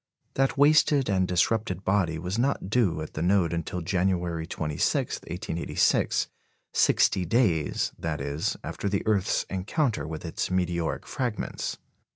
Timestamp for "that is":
7.99-8.57